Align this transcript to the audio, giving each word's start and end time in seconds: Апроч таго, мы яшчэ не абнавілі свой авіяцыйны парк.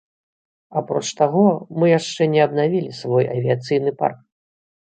Апроч 0.79 1.03
таго, 1.19 1.43
мы 1.77 1.85
яшчэ 1.99 2.29
не 2.37 2.41
абнавілі 2.47 2.91
свой 3.03 3.31
авіяцыйны 3.37 3.97
парк. 4.05 4.19